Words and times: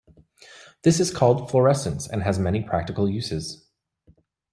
This 0.81 0.99
is 0.99 1.13
called 1.13 1.51
"fluorescence", 1.51 2.07
and 2.07 2.23
has 2.23 2.39
many 2.39 2.63
practical 2.63 3.07
uses. 3.07 3.67